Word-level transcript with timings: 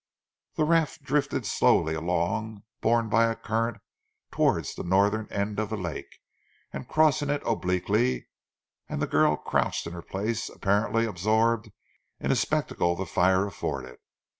The 0.55 0.63
raft 0.63 1.03
drifted 1.03 1.45
slowly 1.45 1.93
along, 1.93 2.63
borne 2.81 3.07
by 3.07 3.25
a 3.27 3.35
current 3.35 3.77
towards 4.31 4.73
the 4.73 4.81
northern 4.83 5.27
end 5.29 5.59
of 5.59 5.69
the 5.69 5.77
lake 5.77 6.17
and 6.73 6.87
crossing 6.87 7.29
it 7.29 7.43
obliquely, 7.45 8.27
and 8.89 8.99
the 8.99 9.05
girl 9.05 9.37
crouched 9.37 9.85
in 9.85 9.93
her 9.93 10.01
place 10.01 10.49
apparently 10.49 11.05
absorbed 11.05 11.69
in 12.19 12.31
the 12.31 12.35
spectacle 12.35 12.95
the 12.95 13.05
fire 13.05 13.45
afforded. 13.45 13.99